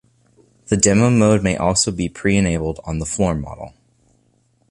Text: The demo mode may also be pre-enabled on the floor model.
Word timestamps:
The 0.69 0.77
demo 0.77 1.11
mode 1.11 1.43
may 1.43 1.55
also 1.55 1.91
be 1.91 2.09
pre-enabled 2.09 2.79
on 2.85 2.97
the 2.97 3.05
floor 3.05 3.35
model. 3.35 3.75